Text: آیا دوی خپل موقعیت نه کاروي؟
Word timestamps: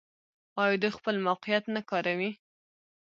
آیا 0.61 0.75
دوی 0.81 0.91
خپل 0.97 1.15
موقعیت 1.27 1.63
نه 1.75 1.81
کاروي؟ 1.89 2.31